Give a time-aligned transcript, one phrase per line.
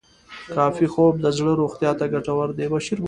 [0.55, 2.65] کافي خوب د زړه روغتیا ته ګټور دی.